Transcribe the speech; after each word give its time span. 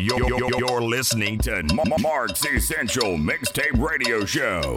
You're, 0.00 0.26
you're, 0.26 0.50
you're 0.58 0.80
listening 0.80 1.36
to 1.40 1.62
Mark's 2.00 2.46
Essential 2.46 3.18
Mixtape 3.18 3.78
Radio 3.78 4.24
Show. 4.24 4.74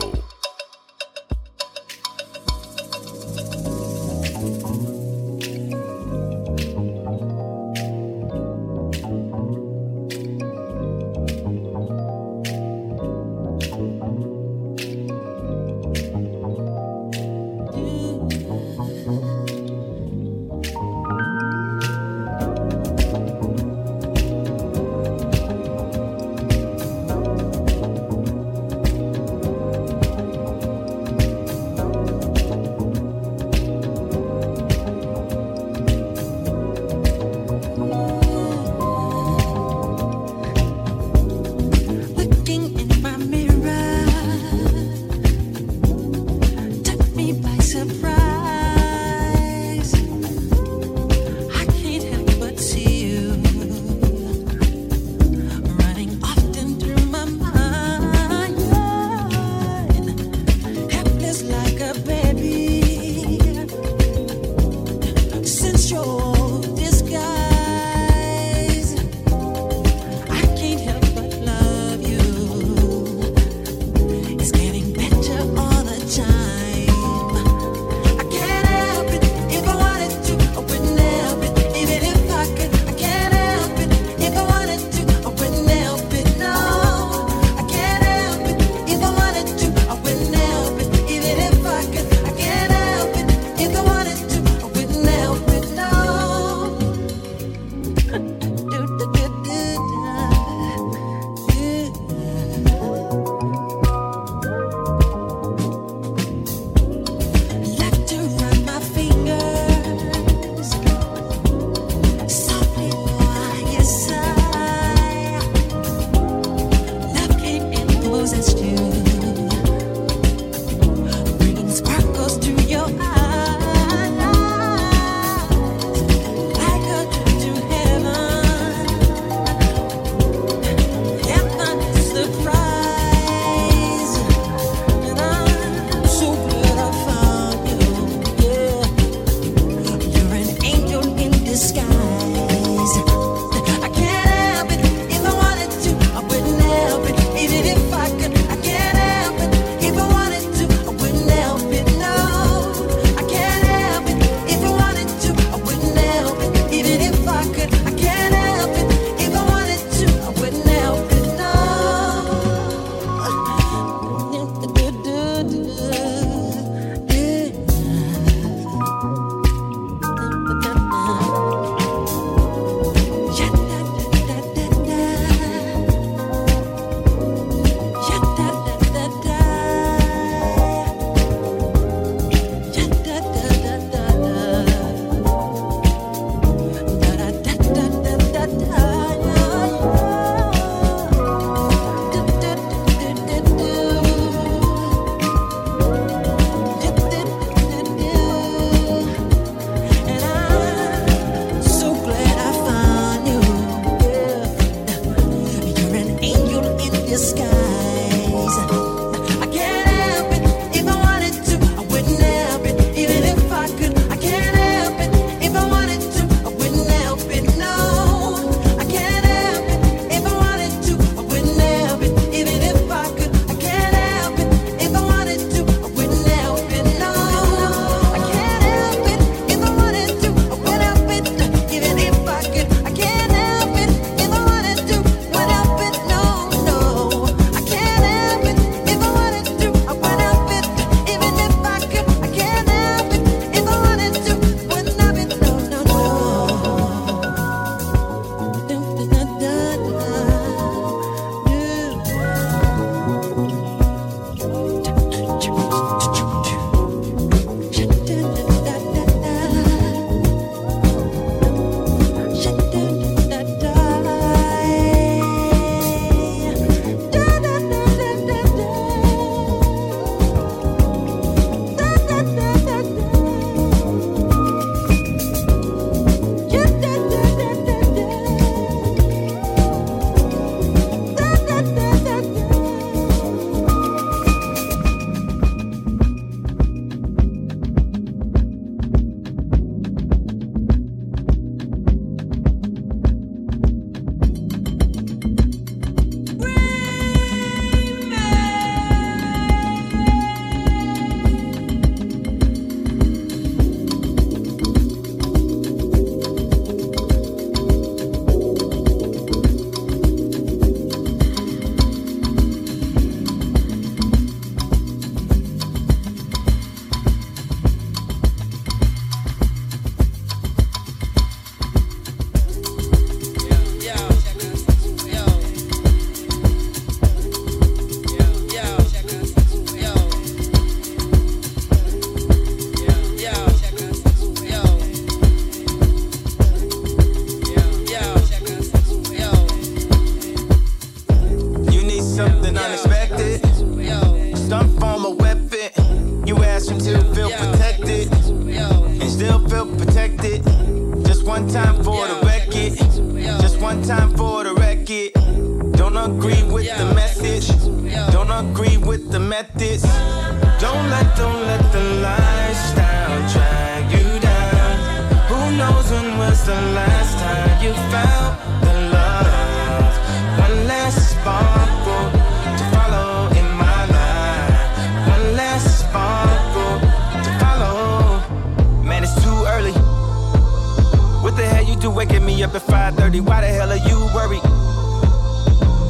At 382.93 382.99
5:30? 382.99 383.21
Why 383.21 383.41
the 383.41 383.47
hell 383.47 383.71
are 383.71 383.75
you 383.75 383.97
worried? 384.13 384.41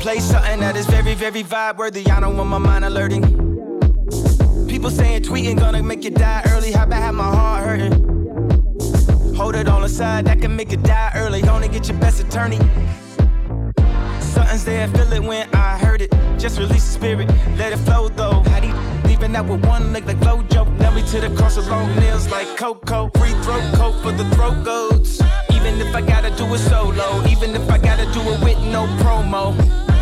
Play 0.02 0.20
something 0.20 0.60
that 0.60 0.76
is 0.76 0.86
very, 0.86 1.16
very 1.16 1.44
vibe 1.44 1.78
worthy. 1.78 2.06
I 2.10 2.20
don't 2.20 2.38
want 2.38 2.50
my 2.50 2.58
mind 2.58 2.86
alerting. 2.86 3.24
People 4.68 4.90
saying 4.90 5.24
tweeting 5.24 5.58
gonna 5.60 5.84
make 5.84 6.04
you 6.04 6.10
die 6.10 6.44
early. 6.50 6.72
How 6.72 6.84
about 6.84 7.02
have 7.02 7.16
my 7.16 7.24
heart 7.24 7.64
hurting? 7.64 7.94
Hold 9.36 9.56
it 9.56 9.68
on 9.68 9.82
the 9.82 9.90
side, 9.90 10.26
that 10.26 10.42
can 10.42 10.56
make 10.56 10.72
you 10.72 10.78
die 10.78 11.12
early. 11.16 11.42
Only 11.44 11.68
get 11.68 11.88
your 11.88 11.98
best 12.00 12.20
attorney. 12.20 12.60
Something's 14.20 14.66
there, 14.66 14.88
feel 14.90 15.12
it 15.14 15.24
when 15.24 15.48
I 15.54 15.78
heard 15.78 16.02
it. 16.02 16.14
Just 16.38 16.60
release 16.60 16.86
the 16.86 16.94
spirit, 17.00 17.30
let 17.58 17.72
it 17.72 17.80
flow 17.80 18.10
though. 18.10 18.44
How 18.50 18.60
do 18.60 18.74
leaving 19.08 19.36
out 19.36 19.48
with 19.48 19.66
one 19.66 19.94
leg 19.94 20.06
like 20.06 20.20
Flojo? 20.20 20.66
Nail 20.80 20.92
me 20.92 21.02
to 21.04 21.22
the 21.22 21.30
cross 21.38 21.56
with 21.56 21.70
long 21.70 21.96
nails 21.96 22.30
like 22.30 22.58
Coco. 22.58 23.10
Free 23.18 23.36
throat 23.44 23.64
coat 23.76 23.96
for 24.04 24.12
the 24.12 24.26
throat 24.36 24.64
goats. 24.64 25.22
Even 25.66 25.80
if 25.80 25.96
I 25.96 26.02
gotta 26.02 26.30
do 26.32 26.54
it 26.54 26.60
solo, 26.60 27.26
even 27.30 27.56
if 27.56 27.72
I 27.72 27.78
gotta 27.78 28.04
do 28.12 28.20
it 28.20 28.44
with 28.44 28.60
no 28.74 28.86
promo. 29.00 29.93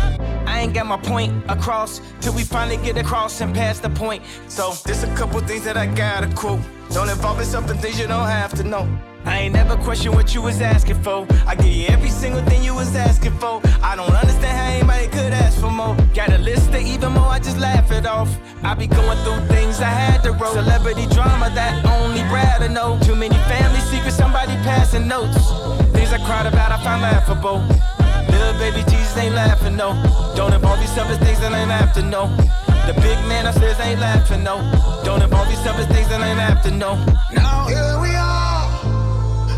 Ain't 0.62 0.74
got 0.74 0.86
my 0.86 0.96
point 0.96 1.32
across 1.48 2.00
till 2.20 2.32
we 2.34 2.44
finally 2.44 2.76
get 2.76 2.96
across 2.96 3.40
and 3.40 3.52
pass 3.52 3.80
the 3.80 3.90
point. 3.90 4.22
So 4.46 4.74
there's 4.84 5.02
a 5.02 5.12
couple 5.16 5.40
things 5.40 5.64
that 5.64 5.76
I 5.76 5.86
gotta 5.86 6.32
quote. 6.36 6.60
Don't 6.94 7.08
involve 7.08 7.38
yourself 7.38 7.68
in 7.68 7.78
things 7.78 7.98
you 7.98 8.06
don't 8.06 8.28
have 8.28 8.54
to 8.54 8.62
know. 8.62 8.86
I 9.24 9.38
ain't 9.40 9.54
never 9.54 9.76
question 9.76 10.12
what 10.12 10.36
you 10.36 10.40
was 10.40 10.60
asking 10.60 11.02
for. 11.02 11.26
I 11.48 11.56
give 11.56 11.66
you 11.66 11.88
every 11.88 12.10
single 12.10 12.42
thing 12.42 12.62
you 12.62 12.76
was 12.76 12.94
asking 12.94 13.36
for. 13.38 13.60
I 13.82 13.96
don't 13.96 14.14
understand 14.14 14.56
how 14.56 14.66
anybody 14.66 15.08
could 15.08 15.32
ask 15.32 15.60
for 15.60 15.68
more. 15.68 15.96
Got 16.14 16.30
a 16.30 16.38
list 16.38 16.68
of 16.68 16.76
even 16.76 17.10
more, 17.10 17.26
I 17.26 17.40
just 17.40 17.58
laugh 17.58 17.90
it 17.90 18.06
off. 18.06 18.30
I 18.62 18.74
be 18.74 18.86
going 18.86 19.18
through 19.24 19.44
things 19.48 19.80
I 19.80 19.90
had 19.90 20.22
to 20.22 20.30
roll. 20.30 20.52
Celebrity 20.52 21.06
drama 21.06 21.50
that 21.56 21.84
only 21.86 22.22
Brad 22.30 22.60
to 22.60 22.68
know. 22.68 23.00
Too 23.02 23.16
many 23.16 23.34
family 23.50 23.80
secrets, 23.80 24.16
somebody 24.16 24.52
passing 24.62 25.08
notes. 25.08 25.42
Things 25.90 26.12
I 26.12 26.18
cried 26.24 26.46
about, 26.46 26.70
I 26.70 26.84
find 26.84 27.02
laughable. 27.02 28.01
Little 28.52 28.70
baby 28.70 28.90
Jesus 28.90 29.16
ain't 29.16 29.34
laughing, 29.34 29.76
no. 29.76 29.94
Don't 30.36 30.52
involve 30.52 30.78
yourself 30.80 31.10
in 31.10 31.18
things 31.24 31.40
that 31.40 31.52
ain't 31.52 31.94
to 31.94 32.02
know. 32.02 32.26
The 32.86 32.92
big 33.00 33.16
man 33.26 33.46
upstairs 33.46 33.80
ain't 33.80 34.00
laughing, 34.00 34.42
no. 34.42 34.56
Don't 35.04 35.22
involve 35.22 35.48
yourself 35.48 35.78
in 35.80 35.88
things 35.88 36.08
that 36.08 36.20
ain't 36.20 36.62
to 36.64 36.70
know. 36.70 36.96
Now 37.32 37.66
here 37.66 37.98
we 37.98 38.10
are. 38.14 38.68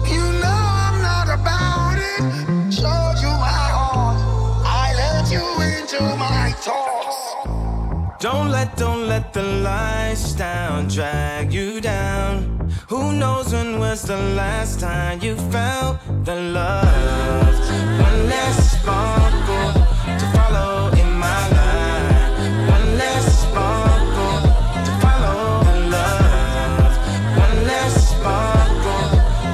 You 0.06 0.24
know 0.42 0.60
I'm 0.86 1.02
not 1.02 1.28
about 1.28 1.96
it. 1.98 2.72
Showed 2.72 3.18
you 3.20 3.32
my 3.42 3.64
heart. 3.74 4.16
I 4.64 4.94
let 5.02 5.32
you 5.32 5.42
into 5.66 6.00
my 6.16 6.52
thoughts. 6.58 8.22
Don't 8.22 8.50
let, 8.50 8.76
don't 8.76 9.08
let 9.08 9.32
the 9.32 9.42
lifestyle 9.42 10.86
drag 10.86 11.52
you 11.52 11.80
down. 11.80 12.53
Who 12.94 13.12
knows 13.12 13.52
when 13.52 13.80
was 13.80 14.02
the 14.02 14.16
last 14.16 14.78
time 14.78 15.20
you 15.20 15.34
felt 15.50 15.98
the 16.24 16.36
love? 16.36 17.58
One 17.98 18.28
less 18.28 18.70
sparkle 18.70 19.72
to 20.20 20.26
follow 20.36 20.92
in 21.02 21.10
my 21.18 21.42
life. 21.58 22.38
One 22.70 22.88
less 22.96 23.26
sparkle 23.42 24.38
to 24.86 24.92
follow 25.02 25.64
the 25.70 25.76
love. 25.96 26.94
One 27.44 27.56
less 27.66 27.94
sparkle 28.14 29.06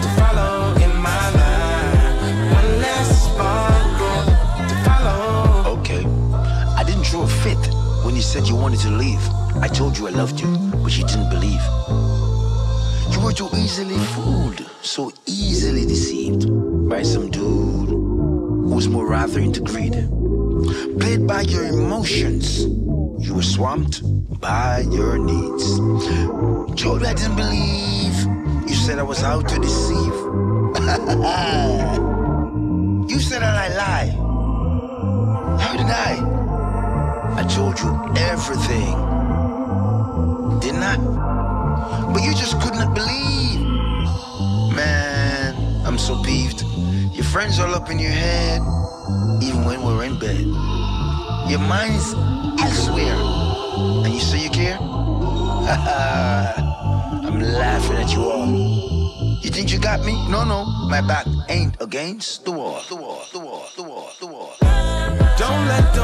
to 0.03 0.09
follow 0.21 0.75
in 0.85 0.95
my 1.09 1.25
life. 1.41 2.21
One 2.59 2.71
less 2.85 3.09
sparkle 3.25 4.23
to 4.69 4.75
follow. 4.85 5.79
Okay. 5.79 6.05
I 6.77 6.85
didn't 6.85 7.05
throw 7.05 7.23
a 7.23 7.27
fit 7.27 7.63
when 8.05 8.15
you 8.15 8.23
said 8.23 8.47
you 8.47 8.55
wanted 8.55 8.81
to 8.81 8.91
leave. 8.91 9.25
I 9.63 9.69
told 9.69 9.97
you 9.97 10.09
I 10.09 10.11
loved 10.11 10.39
you, 10.43 10.49
but 10.85 10.95
you 10.95 11.05
didn't 11.05 11.31
believe. 11.31 12.20
You 13.21 13.27
were 13.27 13.33
easily 13.59 13.99
fooled, 13.99 14.65
so 14.81 15.13
easily 15.27 15.85
deceived 15.85 16.47
by 16.89 17.03
some 17.03 17.31
dude 17.31 17.91
who 17.91 18.73
was 18.75 18.89
more 18.89 19.07
rather 19.07 19.41
into 19.41 19.61
greed. 19.61 19.93
Played 20.99 21.27
by 21.27 21.43
your 21.43 21.67
emotions, 21.67 22.65
you 22.65 23.35
were 23.35 23.43
swamped 23.43 24.01
by 24.41 24.87
your 24.91 25.19
needs. 25.19 25.77
Told 26.81 27.03
you 27.03 27.07
I 27.07 27.13
didn't 27.13 27.37
believe. 27.37 28.25
You 28.67 28.75
said 28.75 28.99
I 28.99 29.03
was 29.03 29.23
out 29.23 29.47
to 29.49 29.59
deceive. 29.59 29.97
you 33.11 33.21
said 33.21 33.43
that 33.43 33.55
I 33.55 33.69
lie. 33.77 34.15
How 35.61 35.77
did 35.77 35.87
I? 35.87 36.17
I 37.37 37.43
told 37.45 37.79
you 37.81 38.01
everything. 38.17 38.97
Didn't 40.61 40.83
I? 40.83 41.50
But 42.13 42.23
you 42.23 42.35
just 42.35 42.61
couldn't 42.61 42.93
believe. 42.95 43.61
Man, 44.75 45.55
I'm 45.87 45.99
so 45.99 46.23
peeved. 46.23 46.63
Your 47.15 47.25
friends 47.25 47.59
all 47.59 47.75
up 47.75 47.91
in 47.91 47.99
your 47.99 48.11
head, 48.11 48.61
even 49.43 49.65
when 49.65 49.83
we're 49.85 50.05
in 50.05 50.19
bed. 50.19 50.41
Your 51.51 51.61
mind's 51.61 52.15
elsewhere. 52.61 53.15
And 54.05 54.13
you 54.13 54.21
say 54.21 54.43
you 54.45 54.51
care? 54.51 54.79
I'm 57.27 57.41
laughing 57.41 57.97
at 57.97 58.13
you 58.13 58.23
all. 58.23 58.47
You 59.43 59.51
think 59.51 59.73
you 59.73 59.79
got 59.79 60.05
me? 60.05 60.13
No, 60.29 60.45
no. 60.45 60.65
My 60.89 61.01
back 61.01 61.27
ain't 61.49 61.81
against 61.81 62.45
the 62.45 62.51
wall. 62.51 62.83
The 62.89 62.97
wall, 62.97 63.23
the 63.33 63.39
wall, 63.39 63.67
the 63.77 63.83
wall, 63.83 64.11
the 64.21 64.27
wall. 64.27 64.55
Don't 65.39 65.67
let, 65.67 65.95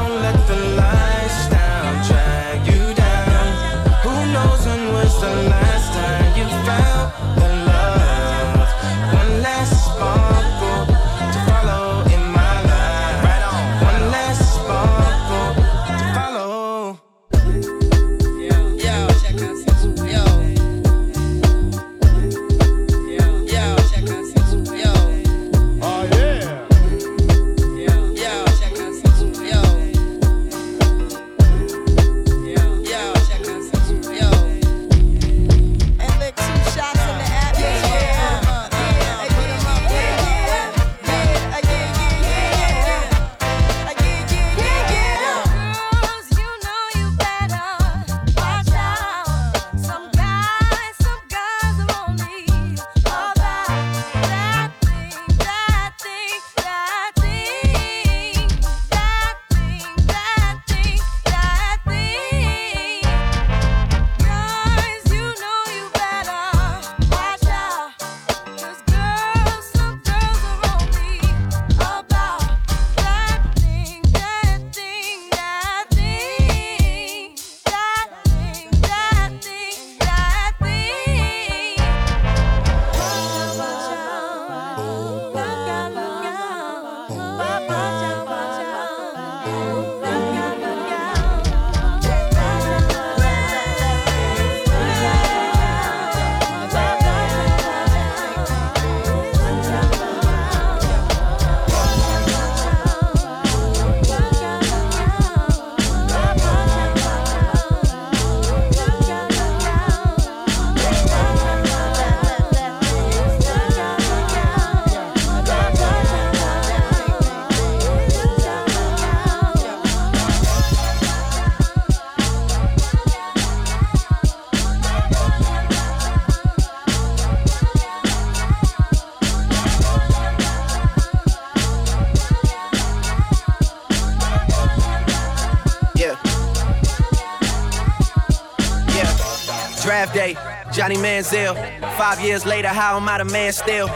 Draft 139.97 140.13
day, 140.13 140.37
Johnny 140.71 140.95
Manziel. 140.95 141.55
Five 141.97 142.21
years 142.21 142.45
later, 142.45 142.67
how 142.67 142.97
am 142.97 143.09
I 143.09 143.17
the 143.17 143.25
man 143.25 143.51
still? 143.51 143.87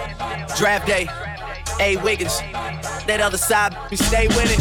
Draft 0.58 0.88
day, 0.88 1.08
A. 1.79 1.96
Wiggins. 1.98 2.39
That 3.05 3.22
other 3.22 3.38
side, 3.38 3.77
we 3.91 3.98
stay 3.98 4.25
with 4.29 4.50
it. 4.50 4.58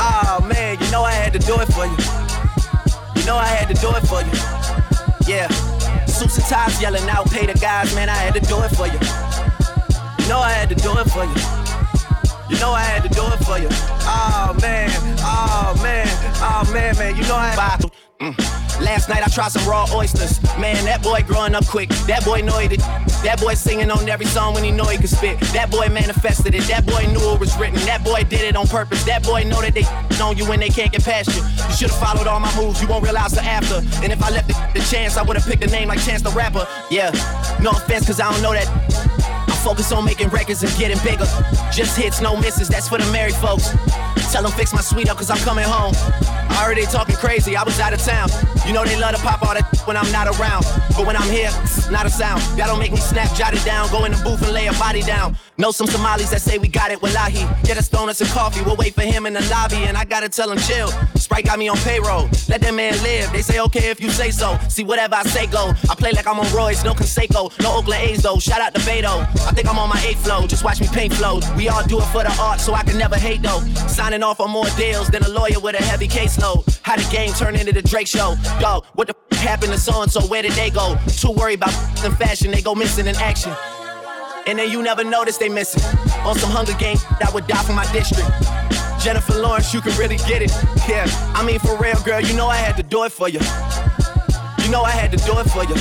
Oh 0.00 0.40
man, 0.48 0.80
you 0.80 0.90
know 0.90 1.02
I 1.02 1.12
had 1.12 1.34
to 1.34 1.38
do 1.38 1.60
it 1.60 1.68
for 1.76 1.84
you. 1.84 1.98
You 3.20 3.26
know 3.26 3.36
I 3.36 3.44
had 3.44 3.68
to 3.68 3.74
do 3.74 3.92
it 3.92 4.08
for 4.08 4.24
you. 4.24 4.32
Yeah. 5.28 5.48
Suits 6.06 6.38
and 6.38 6.46
ties 6.46 6.80
yelling 6.80 7.06
out, 7.10 7.30
pay 7.30 7.44
the 7.44 7.52
guys, 7.52 7.94
man, 7.94 8.08
I 8.08 8.16
had 8.16 8.32
to 8.32 8.40
do 8.40 8.56
it 8.62 8.70
for 8.70 8.86
you. 8.86 8.98
You 10.24 10.28
know 10.32 10.40
I 10.40 10.52
had 10.52 10.70
to 10.70 10.76
do 10.76 10.96
it 10.96 11.10
for 11.12 11.28
you. 11.28 11.36
You 12.48 12.58
know 12.58 12.72
I 12.72 12.84
had 12.88 13.02
to 13.02 13.10
do 13.10 13.20
it 13.20 13.44
for 13.44 13.58
you. 13.58 13.68
Oh 14.08 14.56
man, 14.62 14.88
oh 15.20 15.78
man, 15.82 16.08
oh 16.40 16.64
man, 16.72 16.96
man. 16.96 17.16
You 17.16 17.22
know 17.28 17.36
I 17.36 17.48
had 17.48 17.80
to. 17.82 17.90
Mm. 18.20 18.67
Last 18.80 19.08
night 19.08 19.22
I 19.22 19.28
tried 19.28 19.52
some 19.52 19.68
raw 19.68 19.86
oysters. 19.92 20.42
Man, 20.58 20.84
that 20.84 21.02
boy 21.02 21.22
growing 21.26 21.54
up 21.54 21.66
quick. 21.66 21.88
That 22.06 22.24
boy 22.24 22.40
know 22.40 22.58
it. 22.58 22.78
That 23.22 23.40
boy 23.40 23.54
singing 23.54 23.90
on 23.90 24.08
every 24.08 24.26
song 24.26 24.54
when 24.54 24.64
he 24.64 24.70
know 24.70 24.84
he 24.84 24.98
could 24.98 25.10
spit. 25.10 25.40
That 25.52 25.70
boy 25.70 25.88
manifested 25.88 26.54
it. 26.54 26.62
That 26.64 26.86
boy 26.86 27.06
knew 27.12 27.34
it 27.34 27.40
was 27.40 27.56
written. 27.58 27.76
That 27.86 28.04
boy 28.04 28.24
did 28.24 28.42
it 28.42 28.56
on 28.56 28.66
purpose. 28.66 29.04
That 29.04 29.24
boy 29.24 29.42
know 29.44 29.60
that 29.60 29.74
they 29.74 29.84
on 30.20 30.36
you 30.36 30.48
when 30.48 30.60
they 30.60 30.68
can't 30.68 30.92
get 30.92 31.04
past 31.04 31.28
you. 31.34 31.42
You 31.68 31.74
should've 31.74 31.96
followed 31.96 32.26
all 32.26 32.40
my 32.40 32.54
moves. 32.56 32.80
You 32.80 32.88
won't 32.88 33.04
realize 33.04 33.32
the 33.32 33.42
after. 33.42 33.76
And 34.02 34.12
if 34.12 34.22
I 34.22 34.30
left 34.30 34.48
the, 34.48 34.80
the 34.80 34.84
chance, 34.86 35.16
I 35.16 35.22
would've 35.22 35.44
picked 35.44 35.64
a 35.64 35.68
name 35.68 35.88
like 35.88 36.00
Chance 36.00 36.22
the 36.22 36.30
Rapper. 36.30 36.66
Yeah, 36.90 37.10
no 37.62 37.70
offense, 37.70 38.06
cause 38.06 38.20
I 38.20 38.30
don't 38.32 38.42
know 38.42 38.52
that. 38.52 38.68
I 39.48 39.56
focus 39.64 39.92
on 39.92 40.04
making 40.04 40.28
records 40.28 40.62
and 40.62 40.72
getting 40.78 40.98
bigger. 41.04 41.26
Just 41.72 41.96
hits, 41.96 42.20
no 42.20 42.36
misses, 42.36 42.68
that's 42.68 42.88
for 42.88 42.98
the 42.98 43.10
married 43.12 43.34
folks. 43.34 43.70
Tell 44.30 44.42
them 44.42 44.52
fix 44.52 44.72
my 44.72 44.80
suite 44.80 45.08
up 45.08 45.16
cause 45.16 45.30
I'm 45.30 45.38
coming 45.38 45.64
home. 45.64 45.94
I 46.58 46.84
talking 46.90 47.16
crazy, 47.16 47.56
I 47.56 47.62
was 47.62 47.78
out 47.80 47.92
of 47.92 48.00
town. 48.00 48.28
You 48.66 48.72
know 48.72 48.84
they 48.84 48.98
love 48.98 49.14
to 49.14 49.22
pop 49.22 49.42
all 49.42 49.54
that 49.54 49.64
when 49.86 49.96
I'm 49.96 50.10
not 50.12 50.26
around. 50.26 50.64
But 50.96 51.06
when 51.06 51.16
I'm 51.16 51.28
here, 51.30 51.50
not 51.90 52.06
a 52.06 52.10
sound. 52.10 52.42
Y'all 52.58 52.66
don't 52.66 52.78
make 52.78 52.92
me 52.92 52.98
snap, 52.98 53.34
jot 53.34 53.54
it 53.54 53.64
down, 53.64 53.90
go 53.90 54.04
in 54.04 54.12
the 54.12 54.20
booth 54.22 54.42
and 54.42 54.52
lay 54.52 54.66
a 54.66 54.72
body 54.74 55.02
down. 55.02 55.36
Know 55.56 55.70
some 55.70 55.86
Somalis 55.86 56.30
that 56.30 56.40
say 56.40 56.58
we 56.58 56.68
got 56.68 56.90
it, 56.90 57.02
wallahi. 57.02 57.46
Get 57.64 57.78
a 57.78 57.82
stone 57.82 58.08
us 58.08 58.18
donuts 58.18 58.20
and 58.20 58.30
coffee, 58.30 58.62
we'll 58.62 58.76
wait 58.76 58.94
for 58.94 59.02
him 59.02 59.26
in 59.26 59.32
the 59.32 59.40
lobby. 59.50 59.76
And 59.76 59.96
I 59.96 60.04
gotta 60.04 60.28
tell 60.28 60.50
him 60.50 60.58
chill. 60.58 60.88
Sprite 61.16 61.46
got 61.46 61.58
me 61.58 61.68
on 61.68 61.76
payroll. 61.78 62.28
Let 62.48 62.60
that 62.60 62.74
man 62.74 62.94
live. 63.02 63.32
They 63.32 63.42
say 63.42 63.60
okay 63.60 63.90
if 63.90 64.00
you 64.00 64.10
say 64.10 64.30
so. 64.30 64.58
See 64.68 64.84
whatever 64.84 65.16
I 65.16 65.24
say 65.24 65.46
go. 65.46 65.72
I 65.90 65.94
play 65.94 66.12
like 66.12 66.26
I'm 66.26 66.38
on 66.38 66.50
Royce, 66.54 66.84
no 66.84 66.94
Canseco, 66.94 67.58
no 67.60 67.76
Oakland 67.76 68.02
A's 68.02 68.22
though. 68.22 68.38
Shout 68.38 68.60
out 68.60 68.74
to 68.74 68.80
Beto. 68.82 69.20
I 69.46 69.52
think 69.52 69.68
I'm 69.68 69.78
on 69.78 69.88
my 69.88 70.00
eighth 70.06 70.24
flow. 70.24 70.46
Just 70.46 70.64
watch 70.64 70.80
me 70.80 70.88
paint 70.88 71.12
flows. 71.12 71.44
We 71.56 71.68
all 71.68 71.84
do 71.84 71.98
it 71.98 72.06
for 72.06 72.22
the 72.22 72.34
art, 72.40 72.60
so 72.60 72.74
I 72.74 72.82
can 72.82 72.96
never 72.96 73.16
hate 73.16 73.42
though. 73.42 73.60
Signing 73.88 74.17
off 74.22 74.40
on 74.40 74.50
more 74.50 74.66
deals 74.76 75.08
than 75.08 75.22
a 75.22 75.28
lawyer 75.28 75.60
with 75.60 75.74
a 75.78 75.82
heavy 75.82 76.08
caseload. 76.08 76.80
How 76.82 76.96
the 76.96 77.08
game 77.10 77.32
turned 77.32 77.56
into 77.56 77.72
the 77.72 77.82
Drake 77.82 78.06
show. 78.06 78.34
Dog, 78.60 78.84
what 78.94 79.06
the 79.08 79.14
f- 79.32 79.38
happened 79.38 79.72
to 79.72 79.78
so 79.78 80.02
and 80.02 80.10
so? 80.10 80.20
Where 80.22 80.42
did 80.42 80.52
they 80.52 80.70
go? 80.70 80.96
Too 81.08 81.30
worried 81.32 81.58
about 81.58 81.72
f- 81.74 82.18
fashion, 82.18 82.50
they 82.50 82.62
go 82.62 82.74
missing 82.74 83.06
in 83.06 83.16
action. 83.16 83.52
And 84.46 84.58
then 84.58 84.70
you 84.70 84.82
never 84.82 85.04
notice 85.04 85.36
they 85.36 85.48
missing. 85.48 85.82
On 86.24 86.34
some 86.38 86.50
Hunger 86.50 86.72
Games, 86.78 87.04
that 87.20 87.32
would 87.34 87.46
die 87.46 87.62
for 87.62 87.74
my 87.74 87.90
district. 87.92 88.28
Jennifer 89.02 89.34
Lawrence, 89.38 89.72
you 89.74 89.80
can 89.80 89.96
really 89.98 90.16
get 90.16 90.42
it. 90.42 90.50
Yeah, 90.88 91.06
I 91.34 91.44
mean 91.44 91.58
for 91.58 91.76
real, 91.76 92.00
girl, 92.02 92.20
you 92.20 92.34
know 92.34 92.48
I 92.48 92.56
had 92.56 92.76
to 92.78 92.82
do 92.82 93.04
it 93.04 93.12
for 93.12 93.28
you. 93.28 93.40
You 94.64 94.70
know 94.70 94.82
I 94.82 94.90
had 94.90 95.10
to 95.12 95.18
do 95.18 95.38
it 95.38 95.44
for 95.50 95.64
you. 95.64 95.76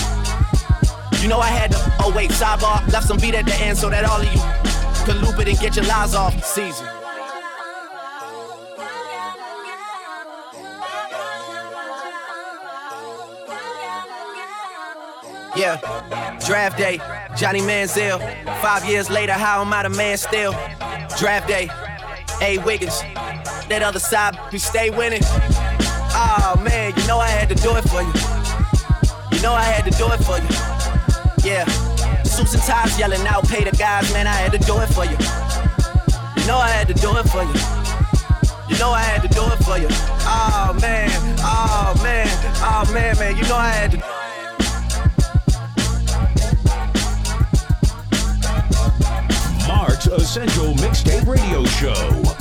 You 1.22 1.28
know 1.28 1.40
I 1.40 1.48
had 1.48 1.72
to. 1.72 1.78
Oh 2.00 2.14
wait, 2.16 2.30
sidebar, 2.32 2.86
left 2.92 3.08
some 3.08 3.18
beat 3.18 3.36
at 3.36 3.46
the 3.46 3.56
end 3.56 3.78
so 3.78 3.90
that 3.90 4.06
all 4.06 4.22
of 4.22 4.28
you 4.34 4.42
could 5.06 5.22
loop 5.22 5.40
it 5.40 5.48
and 5.48 5.58
get 5.60 5.76
your 5.76 5.86
lies 5.86 6.14
off. 6.14 6.44
Season. 6.44 6.86
Yeah, 15.58 15.78
draft 16.46 16.78
day, 16.78 17.00
Johnny 17.36 17.62
Manziel. 17.62 18.20
Five 18.62 18.86
years 18.86 19.10
later, 19.10 19.34
how 19.34 19.60
am 19.62 19.74
I 19.74 19.82
the 19.82 19.90
man 19.90 20.16
still? 20.18 20.52
Draft 21.18 21.48
day, 21.48 21.68
A. 22.44 22.60
Wiggins. 22.60 23.02
That 23.68 23.82
other 23.82 23.98
side, 23.98 24.38
we 24.52 24.60
stay 24.60 24.92
winning. 24.92 25.24
Oh 26.14 26.62
man, 26.64 26.94
you 26.96 27.08
know 27.08 27.18
I 27.18 27.30
had 27.30 27.50
to 27.50 27.56
do 27.56 27.76
it 27.76 27.82
for 27.90 28.04
you. 28.04 28.14
You 29.32 29.42
know 29.42 29.54
I 29.54 29.64
had 29.64 29.84
to 29.86 29.98
do 29.98 30.06
it 30.14 30.22
for 30.22 30.38
you. 30.38 30.48
Yeah, 31.44 31.66
suits 32.22 32.54
and 32.54 32.62
ties 32.62 33.00
yelling 33.00 33.26
out, 33.26 33.48
pay 33.50 33.64
the 33.64 33.76
guys, 33.76 34.14
man, 34.14 34.28
I 34.28 34.34
had 34.34 34.52
to 34.52 34.60
do 34.60 34.78
it 34.78 34.88
for 34.94 35.06
you. 35.06 35.18
You 36.38 36.46
know 36.46 36.58
I 36.60 36.70
had 36.70 36.88
to 36.90 36.94
do 36.94 37.18
it 37.18 37.26
for 37.34 37.42
you. 37.42 37.58
You 38.70 38.78
know 38.78 38.92
I 38.92 39.02
had 39.02 39.24
to 39.24 39.28
do 39.30 39.42
it 39.42 39.58
for 39.66 39.80
you. 39.80 39.88
Oh 40.22 40.78
man, 40.80 41.10
oh 41.42 42.00
man, 42.04 42.28
oh 42.62 42.94
man, 42.94 43.18
man, 43.18 43.36
you 43.36 43.44
know 43.50 43.58
I 43.58 43.70
had 43.70 43.92
to. 43.94 44.27
Essential 50.16 50.74
Mixtape 50.76 51.28
Radio 51.28 51.66
Show. 51.66 52.37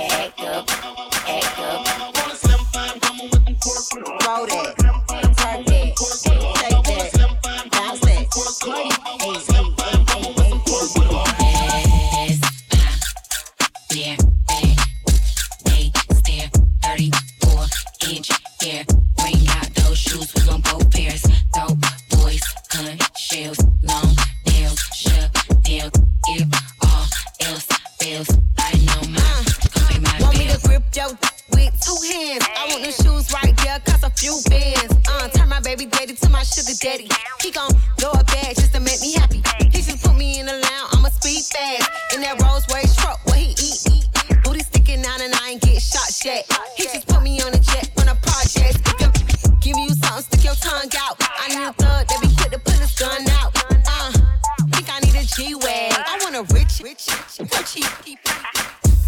back 0.10 0.42
up. 0.42 1.09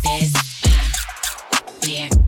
This 0.04 0.34
uh, 0.66 1.62
beer 1.82 2.10
bag, 2.10 2.21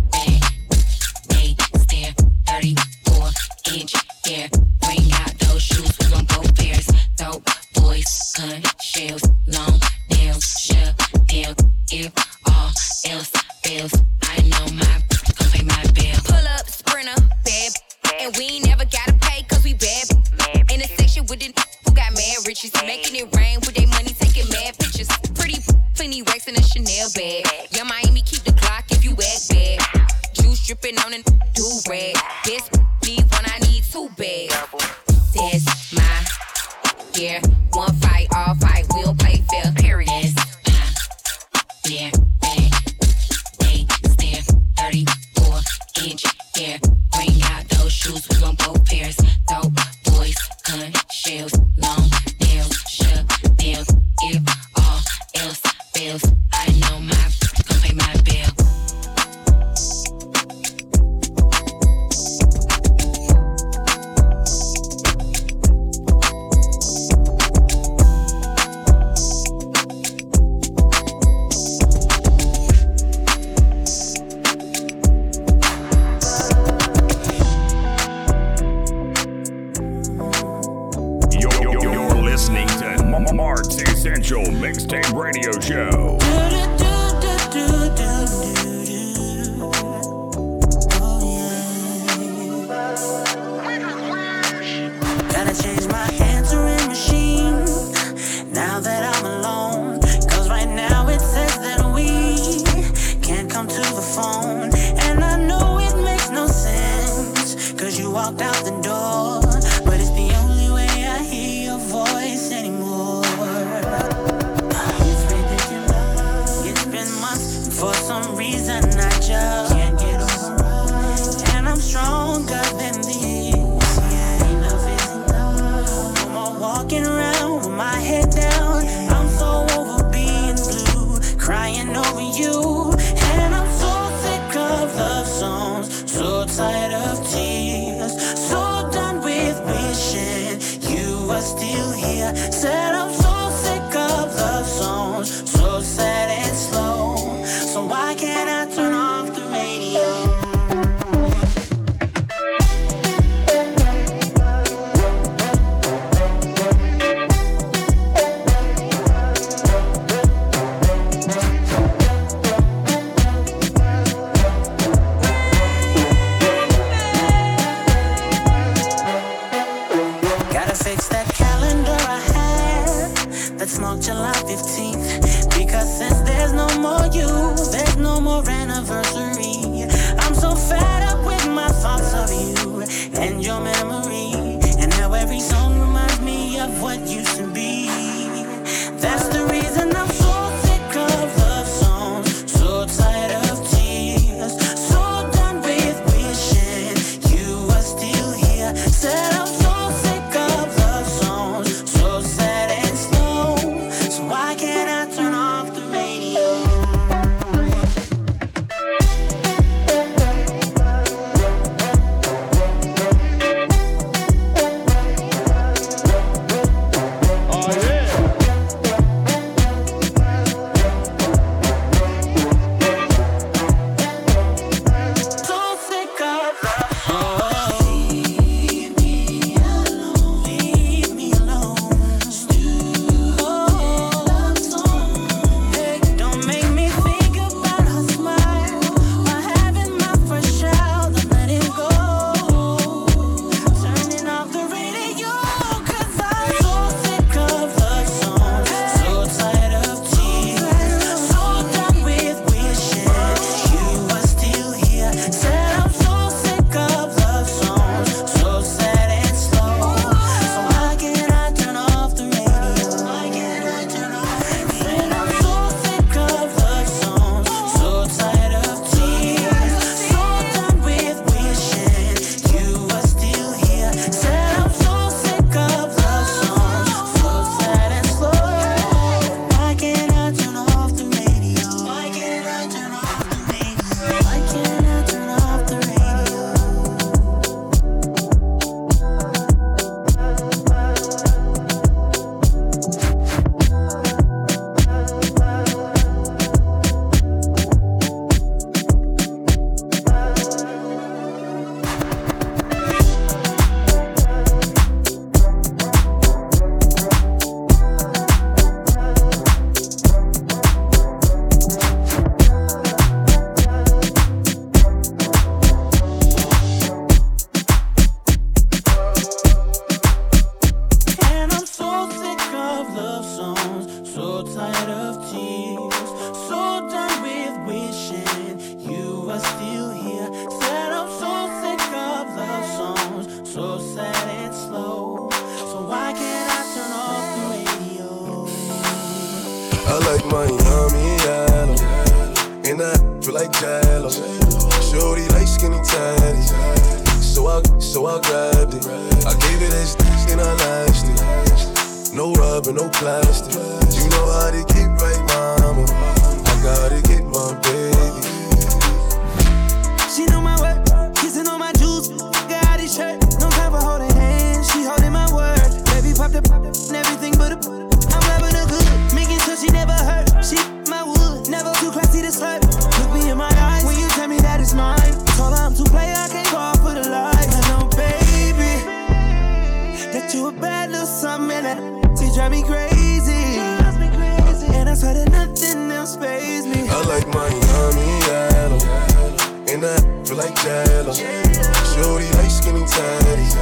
feel 390.26 390.38
like 390.38 390.56
Jello. 390.64 391.14
Shorty 391.14 392.30
like 392.38 392.52
skinny 392.52 392.84
tatties, 392.86 393.54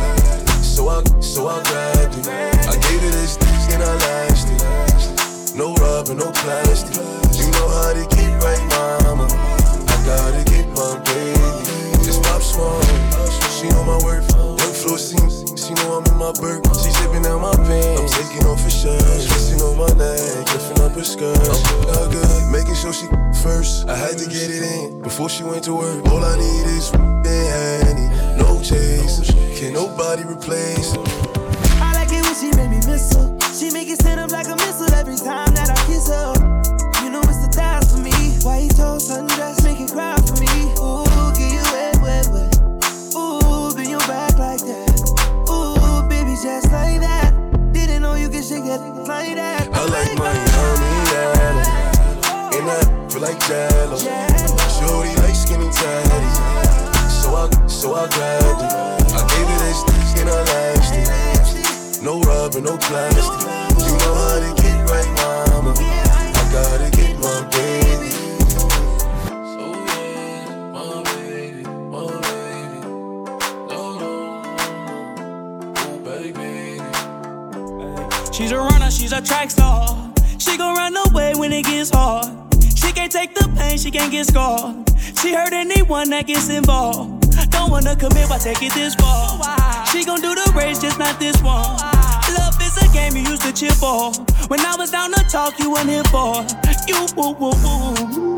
so 0.63 0.89
I 0.89 1.04
so 1.19 1.47
I 1.47 1.62
grabbed 1.63 2.17
it. 2.17 2.28
I 2.28 2.76
gave 2.86 3.04
it 3.04 3.12
this 3.12 3.38
and 3.74 3.84
I 3.84 3.95
lashed 3.95 4.47
it. 4.50 5.56
No 5.56 5.74
rubber, 5.76 6.13
no 6.13 6.32
plastic. 6.32 6.95
You 7.39 7.52
know 7.52 7.67
how 7.67 7.93
to 7.93 8.06
get 8.15 8.32
right, 8.43 8.63
mama. 9.04 9.26
I 9.26 9.97
gotta 10.06 10.43
get 10.52 10.67
my 10.69 11.00
baby. 11.06 12.06
Just 12.06 12.24
pop 12.24 12.41
small, 12.41 12.82
she 13.58 13.67
know 13.69 13.84
my 13.84 13.97
worth. 14.04 14.30
Floor 14.82 14.97
seems, 14.97 15.31
my 16.22 16.32
burp. 16.40 16.62
She 16.78 16.92
zipping 16.92 17.26
out 17.26 17.42
my 17.42 17.56
pants, 17.66 18.14
I'm 18.14 18.24
taking 18.24 18.46
off 18.46 18.62
her 18.62 18.70
shirt. 18.70 19.02
Kissing 19.02 19.62
on 19.62 19.76
my 19.76 19.90
neck, 19.98 20.46
lifting 20.54 20.82
up 20.86 20.94
her 20.94 21.04
skirt. 21.04 21.42
Not 21.90 22.12
good, 22.14 22.52
making 22.52 22.76
sure 22.76 22.94
she 22.94 23.08
first. 23.42 23.90
I 23.90 23.96
had 23.98 24.18
to 24.20 24.30
get 24.30 24.50
it 24.54 24.62
in 24.62 25.02
before 25.02 25.30
she 25.30 25.44
went 25.44 25.64
to 25.64 25.74
work. 25.74 26.06
All 26.06 26.24
I 26.24 26.38
need 26.38 26.68
is 26.78 26.92
honey, 26.92 28.08
no 28.38 28.62
chase. 28.62 29.34
Can 29.58 29.74
nobody 29.74 30.24
replace 30.24 30.94
her. 30.94 31.02
I 31.82 31.94
like 31.98 32.12
it 32.14 32.22
when 32.24 32.36
she 32.36 32.54
make 32.56 32.70
me 32.70 32.78
miss 32.86 33.14
her. 33.16 33.26
She 33.58 33.72
make 33.72 33.90
it 33.90 34.00
stand 34.00 34.20
up 34.20 34.32
like 34.32 34.48
a 34.48 34.56
missile 34.56 34.94
every 34.94 35.18
time 35.18 35.51
know 48.78 48.86
you 48.86 48.94
could 48.94 49.06
shake 49.06 49.08
like 49.08 49.36
that. 49.36 49.70
I 49.74 49.86
like 49.86 50.16
Miami 50.18 50.92
yellow, 51.12 51.60
and 52.56 52.66
I 52.70 53.10
feel 53.10 53.22
like 53.22 53.40
Jello. 53.48 53.98
Shorty 54.78 55.16
like 55.22 55.36
skinny 55.36 55.68
tatties, 55.68 56.38
so 57.10 57.36
I 57.36 57.68
so 57.68 57.96
I 57.96 58.08
grabbed 58.08 58.62
it. 58.62 58.72
I 59.14 59.22
gave 59.28 59.48
it 59.50 59.60
this 59.60 60.20
and 60.20 60.30
I 60.30 60.42
lashed 60.44 60.96
it. 60.96 62.04
No 62.04 62.22
rubber, 62.22 62.62
no 62.62 62.78
plastic. 62.78 63.24
You 63.86 63.98
know 63.98 64.14
how 64.16 64.40
to 64.40 64.62
get 64.62 64.90
right, 64.90 65.12
mama. 65.18 65.74
I 65.78 66.50
gotta 66.52 66.90
get 66.92 67.20
my 67.20 67.48
baby. 67.52 67.81
She's 78.32 78.52
a 78.52 78.58
runner, 78.58 78.89
she's 78.89 79.12
a 79.12 79.22
track 79.22 79.52
star. 79.52 80.13
She 80.38 80.58
gon' 80.58 80.76
run 80.76 80.96
away 81.08 81.34
when 81.36 81.52
it 81.52 81.65
gets 81.65 81.89
hard. 81.89 82.28
She 82.76 82.91
can't 82.94 83.12
take 83.12 83.36
the 83.36 83.52
pain, 83.58 83.78
she 83.78 83.91
can't 83.91 84.12
get 84.12 84.26
scarred. 84.26 84.89
She 85.22 85.34
hurt 85.34 85.52
anyone 85.54 86.10
that 86.12 86.28
gets 86.28 86.50
involved. 86.50 87.30
Don't 87.52 87.70
wanna 87.70 87.96
commit, 87.96 88.30
why 88.30 88.38
take 88.38 88.62
it 88.63 88.74
this 88.74 88.96
far? 88.96 89.38
She 89.88 90.06
gon' 90.06 90.22
do 90.22 90.34
the 90.34 90.52
race, 90.56 90.80
just 90.80 90.98
not 90.98 91.20
this 91.20 91.41
one. 91.44 91.78
Love 92.34 92.56
is 92.62 92.78
a 92.78 92.88
game 92.94 93.17
you 93.17 93.30
used 93.30 93.41
to 93.41 93.52
cheer 93.52 93.72
for. 93.72 94.12
When 94.48 94.62
I 94.62 94.76
was 94.78 94.91
down 94.91 95.12
to 95.12 95.24
talk, 95.26 95.60
you 95.60 95.72
weren't 95.72 95.89
here 95.89 96.04
for. 96.06 96.46
You 96.88 97.06
woo 97.17 97.32
woo 97.36 97.52
woo. 97.63 98.38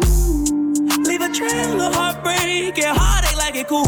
Leave 1.06 1.22
a 1.22 1.30
trail 1.30 1.82
of 1.82 1.94
heartbreak 1.94 2.78
and 2.80 2.98
heartache 2.98 3.38
like 3.38 3.56
it 3.56 3.68
cool. 3.68 3.86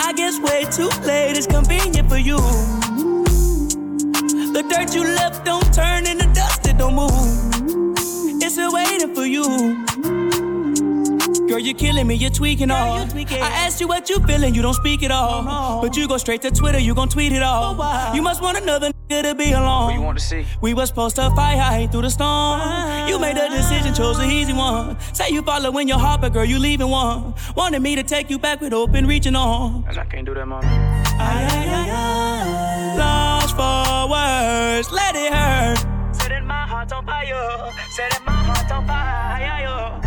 I 0.00 0.12
guess 0.14 0.40
way 0.40 0.64
too 0.72 0.88
late 1.06 1.36
is 1.36 1.46
convenient 1.46 2.08
for 2.08 2.18
you. 2.18 2.38
The 4.76 4.82
dirt 4.82 4.94
you 4.94 5.04
left 5.04 5.44
don't 5.46 5.72
turn 5.72 6.06
into 6.06 6.26
dust, 6.34 6.66
it 6.66 6.76
don't 6.76 6.94
move. 6.94 7.10
It's 8.42 8.52
still 8.52 8.74
waiting 8.74 9.14
for 9.14 9.24
you. 9.24 9.44
Girl, 11.48 11.58
you're 11.58 11.74
killing 11.74 12.06
me, 12.06 12.14
you're 12.14 12.28
tweaking 12.28 12.70
all. 12.70 13.00
You 13.00 13.10
tweaking. 13.10 13.42
I 13.42 13.48
asked 13.64 13.80
you 13.80 13.88
what 13.88 14.10
you 14.10 14.18
feeling, 14.20 14.54
you 14.54 14.60
don't 14.60 14.74
speak 14.74 15.02
at 15.02 15.10
all. 15.10 15.80
But 15.80 15.96
you 15.96 16.06
go 16.06 16.18
straight 16.18 16.42
to 16.42 16.50
Twitter, 16.50 16.78
you 16.78 16.94
gon' 16.94 17.08
tweet 17.08 17.32
it 17.32 17.42
all. 17.42 17.74
You 18.14 18.20
must 18.20 18.42
want 18.42 18.58
another 18.58 18.92
nigga 19.08 19.22
to 19.22 19.34
be 19.34 19.52
alone. 19.52 19.86
What 19.86 19.94
you 19.94 20.02
want 20.02 20.18
to 20.18 20.24
see? 20.24 20.44
We 20.60 20.74
was 20.74 20.90
supposed 20.90 21.16
to 21.16 21.30
fight 21.30 21.56
high 21.56 21.86
through 21.86 22.02
the 22.02 22.10
storm. 22.10 22.60
Ah. 22.62 23.08
You 23.08 23.18
made 23.18 23.38
a 23.38 23.48
decision, 23.48 23.94
chose 23.94 24.18
the 24.18 24.26
easy 24.26 24.52
one. 24.52 25.00
Say 25.14 25.30
you 25.30 25.40
following 25.40 25.88
your 25.88 25.98
heart, 25.98 26.20
but 26.20 26.34
girl, 26.34 26.44
you 26.44 26.58
leaving 26.58 26.88
one. 26.88 27.32
Wanted 27.56 27.80
me 27.80 27.96
to 27.96 28.02
take 28.02 28.28
you 28.28 28.38
back 28.38 28.60
with 28.60 28.74
open 28.74 29.06
reaching 29.06 29.36
on. 29.36 29.86
And 29.88 29.98
I 29.98 30.04
can't 30.04 30.26
do 30.26 30.34
that, 30.34 30.46
mom. 30.46 30.62
Ay, 30.64 31.48
ay, 31.50 31.68
ay, 31.70 31.90
ay. 31.90 32.66
Lost 32.98 33.22
for 33.22 33.25
words, 34.76 34.92
let 34.92 35.16
it 35.16 35.32
hurt. 35.32 35.78
Setting 36.14 36.46
my 36.46 36.66
heart 36.66 36.92
on 36.92 37.04
fire, 37.06 37.72
setting 37.90 38.24
my 38.24 38.32
heart 38.32 38.70
on 38.70 38.86
fire. 38.86 40.00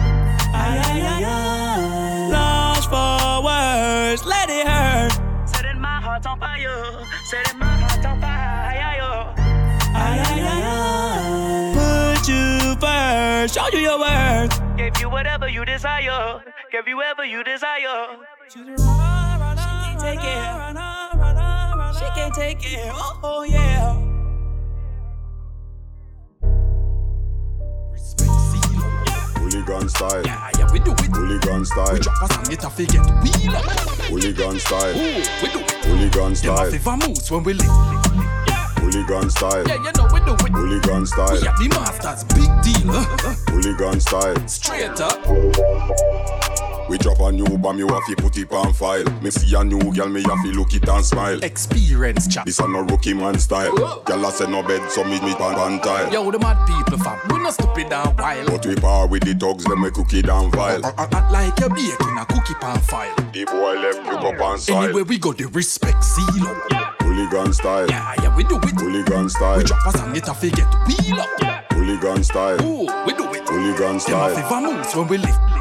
Ay, 0.53 0.81
ay, 0.85 1.01
ay, 1.01 1.23
ay. 1.25 2.29
Lost 2.29 2.89
for 2.89 3.43
words, 3.43 4.25
let 4.25 4.49
it 4.49 4.67
hurt. 4.67 5.11
Setting 5.47 5.79
my 5.79 5.99
heart 6.01 6.25
on 6.25 6.39
fire, 6.39 7.05
setting 7.25 7.57
my 7.57 7.65
heart 7.65 8.05
on 8.05 8.21
fire. 8.21 9.33
Ay, 9.95 10.19
ay, 10.27 10.41
ay, 10.53 10.61
ay. 10.63 11.73
Put 11.73 12.27
you 12.27 12.75
first, 12.79 13.55
show 13.55 13.67
you 13.73 13.79
your 13.79 13.99
worth. 13.99 14.53
Gave 14.77 14.99
you 15.01 15.09
whatever 15.09 15.47
you 15.47 15.65
desire, 15.65 16.43
gave 16.71 16.87
you 16.87 16.97
whatever 16.97 17.25
you 17.25 17.43
desire. 17.43 18.17
She 18.47 18.59
can't 18.59 19.99
take 19.99 20.23
it. 20.23 20.49
She 21.97 22.05
can't 22.15 22.33
take 22.33 22.63
it. 22.63 22.91
Oh, 22.93 23.19
oh 23.23 23.43
yeah. 23.43 24.08
Hooligan 29.59 29.89
style. 29.89 30.25
Yeah, 30.25 30.49
yeah, 30.57 30.71
we 30.71 30.79
do 30.79 30.91
it. 30.91 31.11
Hooligan 31.13 31.65
style. 31.65 31.93
We 31.93 31.99
drop 31.99 32.21
a 32.21 32.33
song, 32.33 32.51
it 32.51 32.63
a 32.63 32.85
get 32.85 33.05
wheel 33.21 33.55
up. 33.57 33.65
Hooligan 34.07 34.59
style. 34.59 34.95
Ooh, 34.95 35.23
we 35.41 35.49
do 35.51 35.59
it. 35.59 35.71
Hooligan 35.83 36.11
Them 36.11 36.31
a 36.31 36.35
style. 36.35 36.71
vamoose 36.71 37.29
when 37.29 37.43
we 37.43 37.53
live. 37.53 37.67
Hooligan 38.77 39.29
style. 39.29 39.67
Yeah, 39.67 39.75
you 39.75 39.91
know 39.97 40.07
we 40.13 40.19
do 40.21 40.33
it. 40.33 40.51
Hooligan 40.53 41.05
style. 41.05 41.31
We 41.31 41.37
style. 41.37 41.49
are 41.49 41.57
the 41.57 41.67
masters, 41.75 42.23
big 42.23 42.49
deal. 42.63 42.93
Hooligan 43.53 43.99
style. 43.99 44.47
straight 44.47 45.01
up. 45.01 46.68
We 46.89 46.97
drop 46.97 47.19
a 47.19 47.31
new 47.31 47.57
bomb, 47.59 47.77
you 47.77 47.87
have 47.87 48.05
to 48.07 48.15
put 48.15 48.35
it 48.37 48.51
on 48.51 48.73
file. 48.73 49.03
Me 49.21 49.29
see 49.29 49.55
a 49.55 49.63
new 49.63 49.79
girl, 49.93 50.09
me 50.09 50.23
have 50.23 50.41
to 50.43 50.51
look 50.51 50.73
it 50.73 50.87
and 50.89 51.05
smile. 51.05 51.39
Experience 51.43 52.27
chap. 52.27 52.45
This 52.45 52.59
a 52.59 52.67
no 52.67 52.81
rookie 52.81 53.13
man 53.13 53.37
style. 53.37 53.75
Girl 54.05 54.25
a 54.25 54.31
say 54.31 54.49
no 54.49 54.63
bed, 54.63 54.89
so 54.89 55.03
me 55.03 55.19
me 55.21 55.35
pan 55.35 55.53
pan 55.55 55.79
tile. 55.81 56.11
Yo, 56.11 56.31
the 56.31 56.39
mad 56.39 56.57
people 56.67 56.97
fam, 56.97 57.19
we 57.29 57.43
not 57.43 57.53
stupid 57.53 57.93
and 57.93 58.17
wild. 58.19 58.47
But 58.47 58.65
we 58.65 58.75
par 58.75 59.07
with 59.07 59.23
the 59.23 59.35
dogs, 59.35 59.65
them 59.65 59.81
we 59.83 59.91
cook 59.91 60.11
it 60.13 60.27
and 60.27 60.51
vile. 60.51 60.83
Uh, 60.83 61.29
like 61.31 61.59
you're 61.59 61.69
baking 61.69 62.17
a 62.17 62.25
cookie 62.25 62.55
pan 62.59 62.79
file. 62.81 63.15
The 63.33 63.45
boy 63.45 63.75
left 63.79 64.05
you 64.05 64.27
up 64.27 64.41
on 64.41 64.57
side. 64.57 64.85
Anyway, 64.85 65.03
we 65.03 65.19
got 65.19 65.37
the 65.37 65.45
respect 65.45 66.03
seal 66.03 66.47
up. 66.47 67.01
Hooligan 67.03 67.53
style. 67.53 67.87
Yeah, 67.87 68.15
yeah, 68.23 68.35
we 68.35 68.43
do 68.45 68.57
it. 68.57 68.79
Hooligan 68.79 69.29
style. 69.29 69.57
We 69.57 69.63
drop 69.63 69.85
a 69.85 69.97
song, 69.97 70.15
it 70.15 70.27
a 70.27 70.49
get 70.49 70.67
wheel 70.87 71.19
up. 71.19 71.71
Hooligan 71.73 72.23
style. 72.23 72.59
Ooh, 72.65 72.87
we 73.05 73.13
do 73.13 73.31
it. 73.33 73.47
Hooligan 73.47 73.77
Them 73.77 73.95
a 73.95 73.99
fi 73.99 73.99
style. 73.99 74.49
vamoose 74.49 74.95
when 74.95 75.07
we 75.07 75.17
live. 75.17 75.58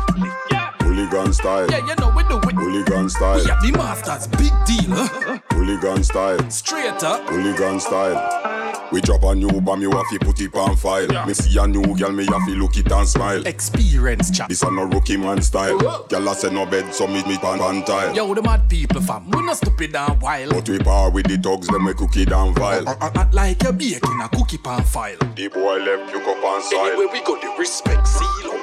Hooligan 0.99 1.33
style. 1.33 1.71
Yeah, 1.71 1.87
you 1.87 1.95
know 1.95 2.13
we 2.17 2.25
do 2.25 2.39
it. 2.39 2.55
Hooligan 2.57 3.09
style. 3.09 3.45
We 3.45 3.49
are 3.49 3.61
the 3.61 3.71
masters, 3.79 4.27
big 4.27 4.53
deal. 4.67 4.93
Uh, 4.93 5.09
uh, 5.27 5.39
Hooligan 5.55 6.03
style. 6.03 6.51
straight 6.51 7.05
up. 7.05 7.21
Hooligan 7.29 7.79
style. 7.79 8.91
We 8.91 9.01
drop 9.03 9.23
a 9.23 9.33
new 9.35 9.61
bomb, 9.61 9.81
you 9.83 9.93
have 9.93 10.09
to 10.11 10.19
put 10.19 10.41
it 10.41 10.53
on 10.57 10.75
file. 10.77 11.07
Me 11.25 11.35
see 11.35 11.57
a 11.57 11.69
new 11.69 11.97
girl, 11.97 12.11
me 12.11 12.25
have 12.25 12.45
to 12.47 12.55
look 12.57 12.77
it 12.79 12.91
and 12.91 13.07
smile. 13.07 13.47
Experience 13.47 14.37
chat. 14.37 14.49
This 14.49 14.63
a 14.63 14.71
no 14.73 14.85
rookie 14.85 15.17
man 15.17 15.41
style. 15.41 15.79
Girl 16.09 16.29
a 16.29 16.35
say 16.35 16.51
no 16.53 16.67
bed, 16.67 16.93
so 16.93 17.07
me 17.07 17.23
me 17.29 17.37
pan 17.37 17.61
pan 17.61 17.85
tile. 17.85 18.17
Yo, 18.17 18.35
the 18.35 18.43
mad 18.43 18.69
people 18.69 19.01
fam, 19.01 19.31
we 19.31 19.43
not 19.43 19.59
stupid 19.59 19.95
and 19.95 20.21
wild. 20.21 20.51
But 20.53 20.69
we 20.69 20.79
par 20.81 21.11
with 21.13 21.27
the 21.29 21.37
thugs, 21.37 21.69
them 21.69 21.85
we 21.85 21.95
cookie 21.95 22.25
down 22.25 22.55
vile. 22.55 22.89
Uh, 22.89 22.97
uh, 23.01 23.11
uh, 23.15 23.27
like 23.33 23.63
a 23.63 23.73
baking 23.73 24.21
a 24.21 24.29
cookie 24.31 24.59
pan 24.59 24.83
file. 24.83 25.19
The 25.37 25.47
boy 25.47 25.77
left 25.79 26.13
you 26.13 26.21
go 26.21 26.33
on 26.33 26.63
side. 26.63 26.93
Anyway, 26.95 27.07
we 27.13 27.21
got 27.21 27.41
the 27.41 27.55
respect 27.57 28.09
seal 28.09 28.58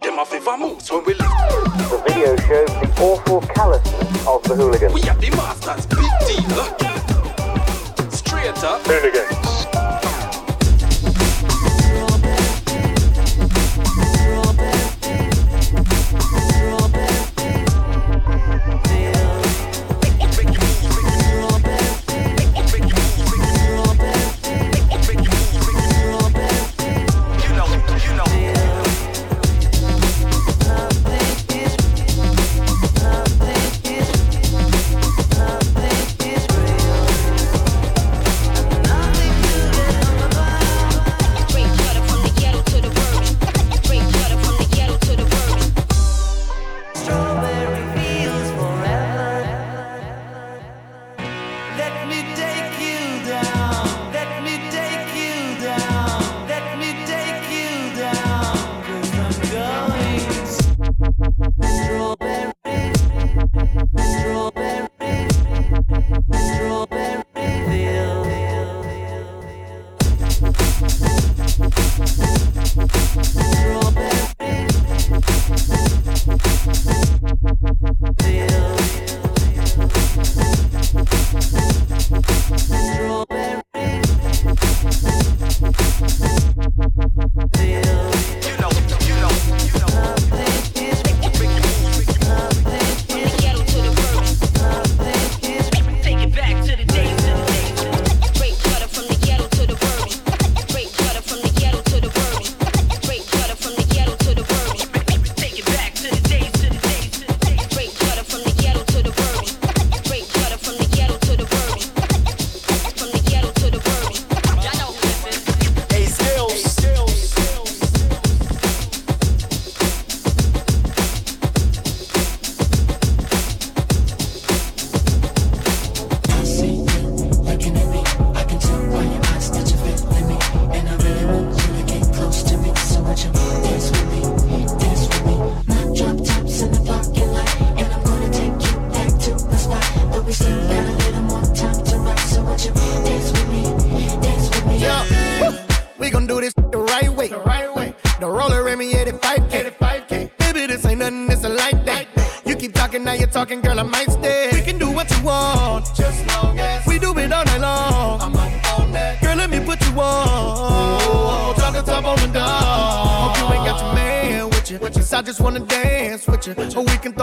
Them 0.02 0.20
a 0.20 0.26
moves 0.58 0.92
when 0.92 1.04
we 1.06 1.14
lift. 1.14 1.30
The 1.90 1.98
video 2.08 2.36
shows 2.38 2.68
the 2.68 2.88
awful 3.02 3.42
callousness 3.42 4.28
of 4.28 4.44
the 4.44 4.56
hooligans. 4.56 4.94
We 4.94 5.02
are 5.10 5.16
the 5.16 5.30
masters, 5.32 5.86
big 5.88 6.12
deal. 6.28 6.64
Straight 8.12 8.64
up. 8.64 8.82
Hooligans. 8.86 9.81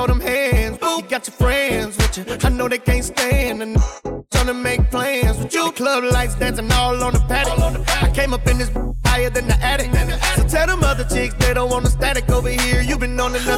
Them 0.09 0.21
hands. 0.21 0.79
You 0.83 1.03
got 1.09 1.27
your 1.27 1.37
friends 1.37 1.97
with 1.97 2.19
you. 2.19 2.25
I 2.43 2.49
know 2.51 2.69
they 2.69 2.79
can't 2.79 3.05
stand 3.05 3.63
and 3.63 3.77
trying 4.31 4.47
to 4.47 4.55
make 4.55 4.91
plans 4.91 5.39
with 5.39 5.55
you. 5.55 5.71
Club 5.73 6.05
lights 6.05 6.35
dancing 6.35 6.71
all 6.73 7.03
on 7.03 7.13
the 7.13 7.21
paddock. 7.21 7.89
I 8.03 8.11
came 8.11 8.35
up 8.35 8.47
in 8.47 8.59
this 8.59 8.71
higher 9.07 9.31
than 9.31 9.47
the 9.49 9.55
attic. 9.63 9.91
So 10.37 10.47
tell 10.47 10.67
them 10.67 10.85
other 10.85 11.05
chicks 11.05 11.35
they 11.35 11.55
don't 11.55 11.71
want 11.71 11.85
the 11.85 11.91
static 11.91 12.29
over 12.31 12.49
here. 12.49 12.83
You've 12.83 13.01
been 13.01 13.19
on 13.19 13.35
another 13.35 13.58